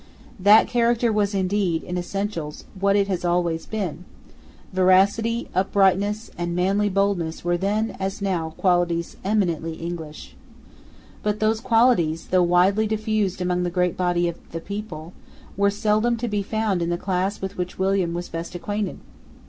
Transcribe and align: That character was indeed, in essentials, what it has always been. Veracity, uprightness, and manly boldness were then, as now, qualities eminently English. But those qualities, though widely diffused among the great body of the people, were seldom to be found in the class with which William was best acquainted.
That 0.39 0.67
character 0.67 1.13
was 1.13 1.35
indeed, 1.35 1.83
in 1.83 1.95
essentials, 1.95 2.65
what 2.79 2.95
it 2.95 3.07
has 3.07 3.23
always 3.23 3.67
been. 3.67 4.03
Veracity, 4.73 5.47
uprightness, 5.53 6.31
and 6.39 6.55
manly 6.55 6.89
boldness 6.89 7.45
were 7.45 7.55
then, 7.55 7.95
as 7.99 8.19
now, 8.19 8.55
qualities 8.57 9.17
eminently 9.23 9.73
English. 9.75 10.35
But 11.21 11.39
those 11.39 11.59
qualities, 11.59 12.29
though 12.31 12.41
widely 12.41 12.87
diffused 12.87 13.41
among 13.41 13.61
the 13.61 13.69
great 13.69 13.95
body 13.95 14.27
of 14.27 14.37
the 14.51 14.59
people, 14.59 15.13
were 15.55 15.69
seldom 15.69 16.17
to 16.17 16.27
be 16.27 16.41
found 16.41 16.81
in 16.81 16.89
the 16.89 16.97
class 16.97 17.39
with 17.39 17.55
which 17.55 17.77
William 17.77 18.15
was 18.15 18.27
best 18.27 18.55
acquainted. 18.55 18.97